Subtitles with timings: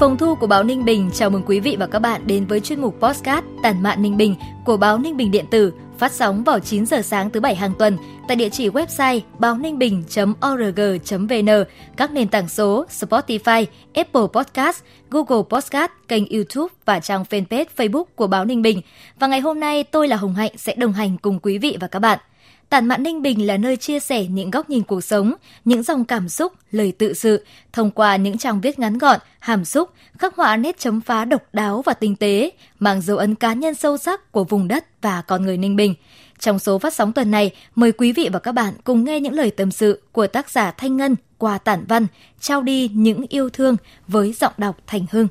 [0.00, 2.60] Phòng thu của báo Ninh Bình chào mừng quý vị và các bạn đến với
[2.60, 4.34] chuyên mục Postcard Tản mạn Ninh Bình
[4.64, 7.72] của báo Ninh Bình điện tử phát sóng vào 9 giờ sáng thứ bảy hàng
[7.78, 7.96] tuần
[8.28, 11.48] tại địa chỉ website báo ninh bình.org.vn,
[11.96, 18.04] các nền tảng số Spotify, Apple Podcast, Google Podcast, kênh YouTube và trang fanpage Facebook
[18.16, 18.80] của báo Ninh Bình.
[19.18, 21.86] Và ngày hôm nay tôi là Hồng Hạnh sẽ đồng hành cùng quý vị và
[21.86, 22.18] các bạn.
[22.68, 26.04] Tản mạn Ninh Bình là nơi chia sẻ những góc nhìn cuộc sống, những dòng
[26.04, 30.36] cảm xúc, lời tự sự, thông qua những trang viết ngắn gọn, hàm xúc, khắc
[30.36, 33.96] họa nét chấm phá độc đáo và tinh tế, mang dấu ấn cá nhân sâu
[33.96, 35.94] sắc của vùng đất và con người Ninh Bình.
[36.38, 39.34] Trong số phát sóng tuần này, mời quý vị và các bạn cùng nghe những
[39.34, 42.06] lời tâm sự của tác giả Thanh Ngân qua tản văn,
[42.40, 43.76] trao đi những yêu thương
[44.08, 45.28] với giọng đọc Thành Hưng.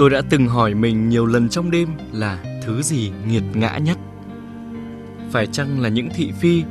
[0.00, 3.98] Tôi đã từng hỏi mình nhiều lần trong đêm là thứ gì nghiệt ngã nhất.
[5.30, 6.62] Phải chăng là những thị phi,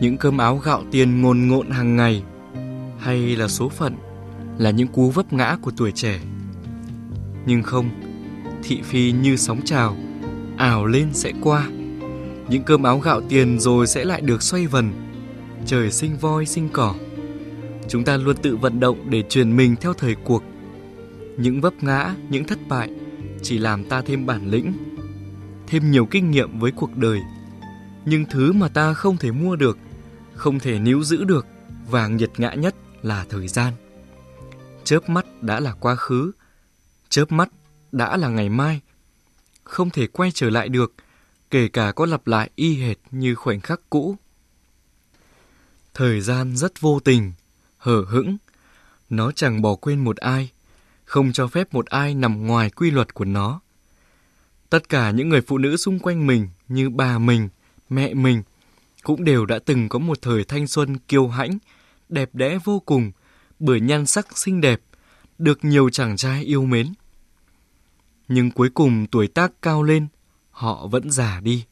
[0.00, 2.22] những cơm áo gạo tiền ngồn ngộn hàng ngày,
[2.98, 3.96] hay là số phận,
[4.58, 6.20] là những cú vấp ngã của tuổi trẻ?
[7.46, 7.90] Nhưng không,
[8.62, 9.96] thị phi như sóng trào,
[10.56, 11.68] ảo lên sẽ qua.
[12.48, 14.92] Những cơm áo gạo tiền rồi sẽ lại được xoay vần.
[15.66, 16.94] Trời sinh voi sinh cỏ.
[17.88, 20.42] Chúng ta luôn tự vận động để truyền mình theo thời cuộc
[21.36, 22.90] những vấp ngã, những thất bại
[23.42, 24.72] chỉ làm ta thêm bản lĩnh,
[25.66, 27.20] thêm nhiều kinh nghiệm với cuộc đời.
[28.04, 29.78] Nhưng thứ mà ta không thể mua được,
[30.34, 31.46] không thể níu giữ được
[31.90, 33.72] và nghiệt ngã nhất là thời gian.
[34.84, 36.32] Chớp mắt đã là quá khứ,
[37.08, 37.48] chớp mắt
[37.92, 38.80] đã là ngày mai.
[39.64, 40.94] Không thể quay trở lại được,
[41.50, 44.16] kể cả có lặp lại y hệt như khoảnh khắc cũ.
[45.94, 47.32] Thời gian rất vô tình,
[47.78, 48.36] hở hững,
[49.10, 50.50] nó chẳng bỏ quên một ai
[51.12, 53.60] không cho phép một ai nằm ngoài quy luật của nó.
[54.70, 57.48] Tất cả những người phụ nữ xung quanh mình như bà mình,
[57.88, 58.42] mẹ mình
[59.02, 61.58] cũng đều đã từng có một thời thanh xuân kiêu hãnh,
[62.08, 63.12] đẹp đẽ vô cùng
[63.58, 64.80] bởi nhan sắc xinh đẹp,
[65.38, 66.92] được nhiều chàng trai yêu mến.
[68.28, 70.06] Nhưng cuối cùng tuổi tác cao lên,
[70.50, 71.64] họ vẫn già đi.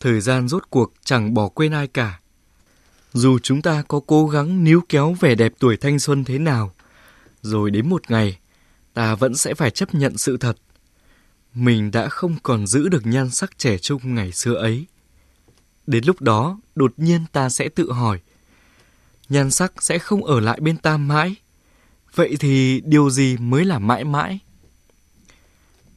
[0.00, 2.20] Thời gian rốt cuộc chẳng bỏ quên ai cả.
[3.12, 6.74] Dù chúng ta có cố gắng níu kéo vẻ đẹp tuổi thanh xuân thế nào,
[7.42, 8.39] rồi đến một ngày,
[9.00, 10.56] ta vẫn sẽ phải chấp nhận sự thật.
[11.54, 14.86] Mình đã không còn giữ được nhan sắc trẻ trung ngày xưa ấy.
[15.86, 18.20] Đến lúc đó, đột nhiên ta sẽ tự hỏi,
[19.28, 21.34] nhan sắc sẽ không ở lại bên ta mãi.
[22.14, 24.38] Vậy thì điều gì mới là mãi mãi?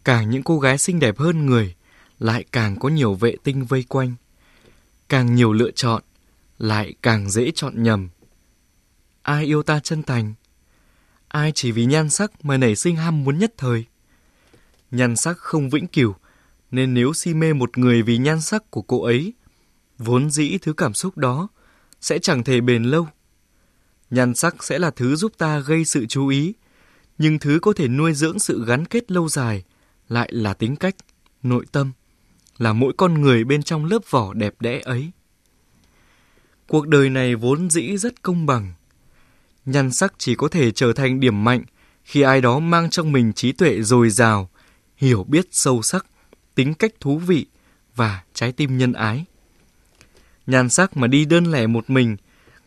[0.04, 1.76] Càng những cô gái xinh đẹp hơn người,
[2.20, 4.16] lại càng có nhiều vệ tinh vây quanh.
[5.10, 6.04] Càng nhiều lựa chọn,
[6.58, 8.10] lại càng dễ chọn nhầm.
[9.22, 10.34] Ai yêu ta chân thành,
[11.34, 13.86] ai chỉ vì nhan sắc mà nảy sinh ham muốn nhất thời.
[14.92, 16.16] Nhan sắc không vĩnh cửu,
[16.72, 19.34] nên nếu si mê một người vì nhan sắc của cô ấy,
[19.98, 21.48] vốn dĩ thứ cảm xúc đó
[22.02, 23.08] sẽ chẳng thể bền lâu.
[24.10, 26.54] Nhan sắc sẽ là thứ giúp ta gây sự chú ý,
[27.18, 29.64] nhưng thứ có thể nuôi dưỡng sự gắn kết lâu dài
[30.10, 30.96] lại là tính cách,
[31.44, 31.92] nội tâm,
[32.58, 35.12] là mỗi con người bên trong lớp vỏ đẹp đẽ ấy.
[36.68, 38.74] Cuộc đời này vốn dĩ rất công bằng,
[39.66, 41.64] Nhan sắc chỉ có thể trở thành điểm mạnh
[42.04, 44.50] khi ai đó mang trong mình trí tuệ dồi dào,
[44.98, 46.06] hiểu biết sâu sắc,
[46.56, 47.46] tính cách thú vị
[47.96, 49.26] và trái tim nhân ái.
[50.48, 52.18] Nhan sắc mà đi đơn lẻ một mình,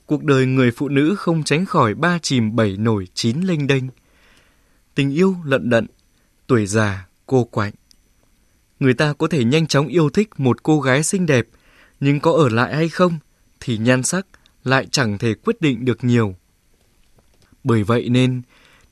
[0.06, 3.84] cuộc đời người phụ nữ không tránh khỏi ba chìm bảy nổi chín lênh đênh.
[4.94, 5.86] Tình yêu lận đận,
[6.46, 7.72] tuổi già, cô quạnh.
[8.80, 11.46] Người ta có thể nhanh chóng yêu thích một cô gái xinh đẹp,
[12.00, 13.18] nhưng có ở lại hay không
[13.60, 14.26] thì nhan sắc
[14.64, 16.34] lại chẳng thể quyết định được nhiều.
[17.66, 18.42] Bởi vậy nên,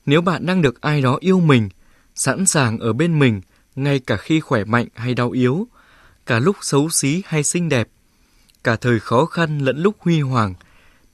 [0.07, 1.69] nếu bạn đang được ai đó yêu mình,
[2.15, 3.41] sẵn sàng ở bên mình
[3.77, 5.67] ngay cả khi khỏe mạnh hay đau yếu,
[6.27, 7.89] cả lúc xấu xí hay xinh đẹp,
[8.65, 10.55] cả thời khó khăn lẫn lúc huy hoàng,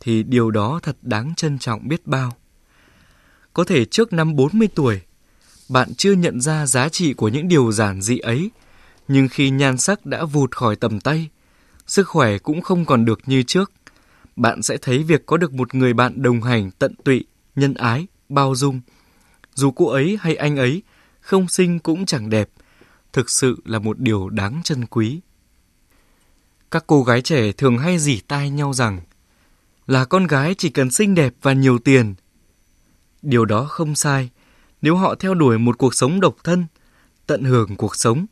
[0.01, 2.37] thì điều đó thật đáng trân trọng biết bao.
[3.55, 5.01] Có thể trước năm 40 tuổi,
[5.69, 8.51] bạn chưa nhận ra giá trị của những điều giản dị ấy,
[9.09, 11.29] nhưng khi nhan sắc đã vụt khỏi tầm tay,
[11.87, 13.73] sức khỏe cũng không còn được như trước,
[14.37, 17.25] bạn sẽ thấy việc có được một người bạn đồng hành tận tụy,
[17.57, 18.81] nhân ái, bao dung.
[19.55, 20.83] Dù cô ấy hay anh ấy,
[21.21, 22.51] không sinh cũng chẳng đẹp,
[23.13, 25.21] thực sự là một điều đáng trân quý.
[26.71, 29.01] Các cô gái trẻ thường hay dỉ tai nhau rằng
[29.87, 32.15] là con gái chỉ cần xinh đẹp và nhiều tiền.
[33.23, 34.31] Điều đó không sai
[34.83, 36.67] nếu họ theo đuổi một cuộc sống độc thân,
[37.27, 38.27] tận hưởng cuộc sống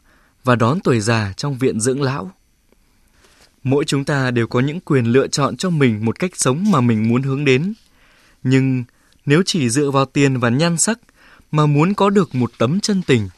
[0.44, 2.30] và đón tuổi già trong viện dưỡng lão.
[3.62, 6.80] Mỗi chúng ta đều có những quyền lựa chọn cho mình một cách sống mà
[6.80, 7.74] mình muốn hướng đến.
[8.42, 8.84] Nhưng
[9.28, 10.98] nếu chỉ dựa vào tiền và nhan sắc
[11.50, 13.28] mà muốn có được một tấm chân tình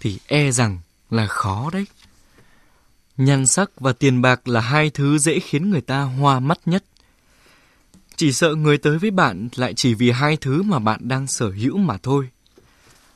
[0.00, 0.78] thì e rằng
[1.10, 1.84] là khó đấy.
[3.16, 6.84] Nhan sắc và tiền bạc là hai thứ dễ khiến người ta hoa mắt nhất.
[8.16, 11.50] Chỉ sợ người tới với bạn lại chỉ vì hai thứ mà bạn đang sở
[11.50, 12.28] hữu mà thôi.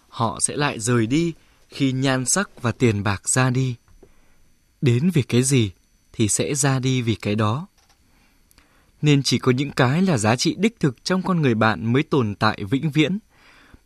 [0.08, 1.32] Họ sẽ lại rời đi
[1.68, 3.74] khi nhan sắc và tiền bạc ra đi.
[4.80, 5.70] Đến vì cái gì
[6.12, 7.66] thì sẽ ra đi vì cái đó.
[9.02, 12.02] Nên chỉ có những cái là giá trị đích thực trong con người bạn mới
[12.02, 13.18] tồn tại vĩnh viễn,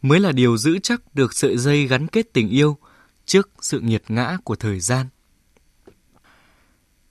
[0.02, 2.78] mới là điều giữ chắc được sợi dây gắn kết tình yêu
[3.26, 5.06] trước sự nghiệt ngã của thời gian.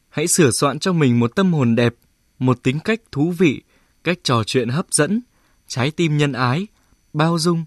[0.09, 1.95] Hãy sửa soạn cho mình một tâm hồn đẹp,
[2.39, 3.61] một tính cách thú vị,
[4.03, 5.21] cách trò chuyện hấp dẫn,
[5.67, 6.67] trái tim nhân ái,
[7.13, 7.65] bao dung,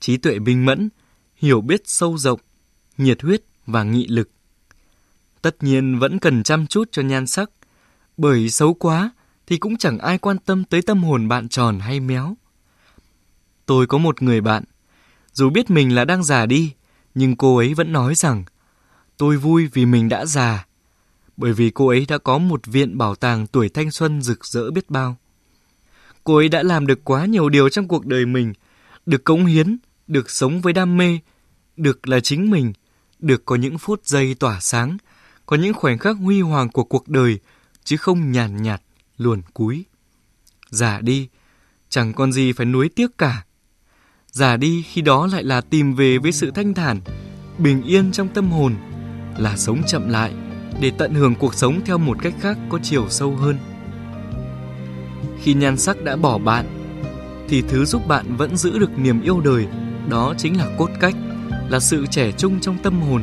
[0.00, 0.88] trí tuệ minh mẫn,
[1.36, 2.40] hiểu biết sâu rộng,
[2.98, 4.30] nhiệt huyết và nghị lực.
[5.42, 7.50] Tất nhiên vẫn cần chăm chút cho nhan sắc,
[8.16, 9.10] bởi xấu quá
[9.46, 12.36] thì cũng chẳng ai quan tâm tới tâm hồn bạn tròn hay méo.
[13.66, 14.64] Tôi có một người bạn,
[15.32, 16.72] dù biết mình là đang già đi,
[17.14, 18.44] nhưng cô ấy vẫn nói rằng
[19.16, 20.66] tôi vui vì mình đã già,
[21.36, 24.70] bởi vì cô ấy đã có một viện bảo tàng tuổi thanh xuân rực rỡ
[24.70, 25.16] biết bao.
[26.24, 28.52] Cô ấy đã làm được quá nhiều điều trong cuộc đời mình,
[29.06, 31.18] được cống hiến, được sống với đam mê,
[31.76, 32.72] được là chính mình,
[33.18, 34.96] được có những phút giây tỏa sáng,
[35.46, 37.38] có những khoảnh khắc huy hoàng của cuộc đời,
[37.84, 38.82] chứ không nhàn nhạt,
[39.18, 39.84] luồn cúi.
[40.70, 41.28] Già đi,
[41.88, 43.44] chẳng còn gì phải nuối tiếc cả.
[44.32, 47.00] Già đi khi đó lại là tìm về với sự thanh thản,
[47.58, 48.74] bình yên trong tâm hồn,
[49.38, 50.34] là sống chậm lại
[50.80, 53.58] để tận hưởng cuộc sống theo một cách khác có chiều sâu hơn.
[55.42, 56.66] Khi nhan sắc đã bỏ bạn,
[57.48, 59.66] thì thứ giúp bạn vẫn giữ được niềm yêu đời,
[60.08, 61.14] đó chính là cốt cách,
[61.68, 63.22] là sự trẻ trung trong tâm hồn.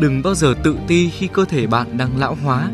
[0.00, 2.70] Đừng bao giờ tự ti khi cơ thể bạn đang lão hóa.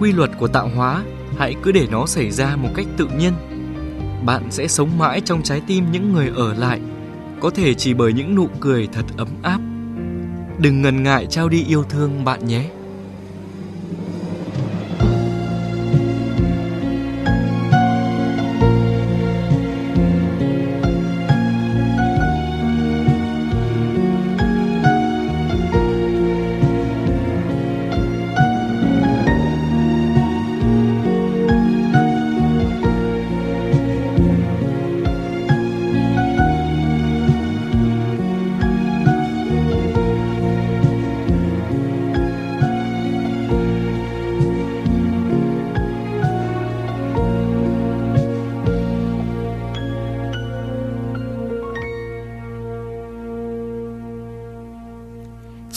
[0.00, 1.02] Quy luật của tạo hóa,
[1.38, 3.32] hãy cứ để nó xảy ra một cách tự nhiên.
[4.24, 6.80] Bạn sẽ sống mãi trong trái tim những người ở lại,
[7.40, 9.58] có thể chỉ bởi những nụ cười thật ấm áp.
[10.58, 12.70] Đừng ngần ngại trao đi yêu thương bạn nhé.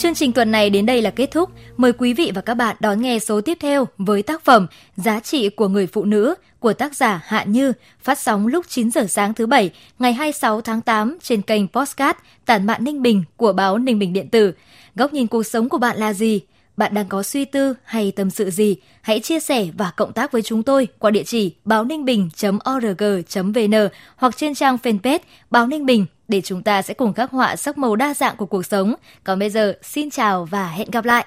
[0.00, 1.50] Chương trình tuần này đến đây là kết thúc.
[1.76, 4.66] Mời quý vị và các bạn đón nghe số tiếp theo với tác phẩm
[4.96, 8.90] Giá trị của người phụ nữ của tác giả Hạ Như, phát sóng lúc 9
[8.90, 13.24] giờ sáng thứ Bảy, ngày 26 tháng 8 trên kênh Postcard Tản mạn Ninh Bình
[13.36, 14.52] của báo Ninh Bình Điện tử.
[14.94, 16.40] Góc nhìn cuộc sống của bạn là gì?
[16.76, 18.76] Bạn đang có suy tư hay tâm sự gì?
[19.02, 23.74] Hãy chia sẻ và cộng tác với chúng tôi qua địa chỉ báo ninh bình.org.vn
[24.16, 25.18] hoặc trên trang fanpage
[25.50, 28.46] Báo Ninh Bình để chúng ta sẽ cùng khắc họa sắc màu đa dạng của
[28.46, 28.94] cuộc sống.
[29.24, 31.26] Còn bây giờ, xin chào và hẹn gặp lại!